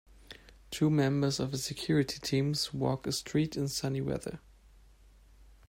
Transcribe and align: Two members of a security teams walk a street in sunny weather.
Two 0.71 0.89
members 0.89 1.39
of 1.39 1.53
a 1.53 1.59
security 1.59 2.17
teams 2.19 2.73
walk 2.73 3.05
a 3.05 3.11
street 3.11 3.55
in 3.55 3.67
sunny 3.67 4.01
weather. 4.01 4.39